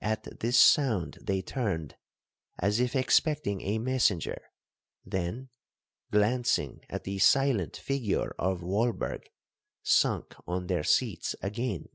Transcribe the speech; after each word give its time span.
At 0.00 0.38
this 0.38 0.56
sound 0.56 1.18
they 1.20 1.42
turned, 1.42 1.96
as 2.56 2.78
if 2.78 2.94
expecting 2.94 3.62
a 3.62 3.80
messenger, 3.80 4.40
then, 5.04 5.48
glancing 6.12 6.84
at 6.88 7.02
the 7.02 7.18
silent 7.18 7.76
figure 7.76 8.30
of 8.38 8.60
Walberg, 8.62 9.24
sunk 9.82 10.36
on 10.46 10.68
their 10.68 10.84
seats 10.84 11.34
again. 11.42 11.88